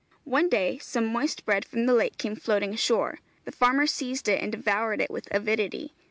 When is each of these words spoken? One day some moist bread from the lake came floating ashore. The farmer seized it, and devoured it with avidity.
One 0.25 0.49
day 0.49 0.79
some 0.79 1.05
moist 1.05 1.45
bread 1.45 1.63
from 1.63 1.85
the 1.85 1.93
lake 1.93 2.17
came 2.17 2.35
floating 2.35 2.73
ashore. 2.73 3.19
The 3.45 3.51
farmer 3.51 3.85
seized 3.85 4.27
it, 4.27 4.41
and 4.41 4.51
devoured 4.51 4.99
it 4.99 5.11
with 5.11 5.27
avidity. 5.29 5.93